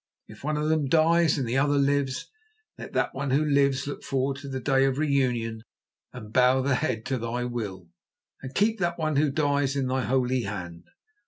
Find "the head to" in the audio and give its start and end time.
6.63-7.19